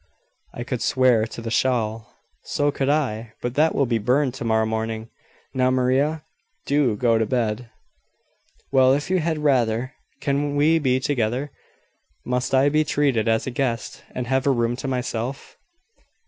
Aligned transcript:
I 0.55 0.63
could 0.63 0.81
swear 0.81 1.27
to 1.27 1.43
the 1.43 1.51
shawl." 1.51 2.15
"So 2.41 2.71
could 2.71 2.89
I: 2.89 3.33
but 3.39 3.53
that 3.53 3.75
will 3.75 3.85
be 3.85 3.99
burned 3.99 4.33
to 4.33 4.43
morrow 4.43 4.65
morning. 4.65 5.11
Now, 5.53 5.69
Maria, 5.69 6.23
do 6.65 6.95
go 6.95 7.19
to 7.19 7.25
bed." 7.27 7.69
"Well, 8.71 8.95
if 8.95 9.11
you 9.11 9.19
had 9.19 9.37
rather. 9.37 9.93
Cannot 10.19 10.55
we 10.55 10.79
be 10.79 10.99
together? 10.99 11.51
Must 12.25 12.51
I 12.55 12.67
be 12.69 12.83
treated 12.83 13.27
as 13.27 13.45
a 13.45 13.51
guest, 13.51 14.03
and 14.09 14.25
have 14.25 14.47
a 14.47 14.49
room 14.49 14.75
to 14.77 14.87
myself?" 14.87 15.55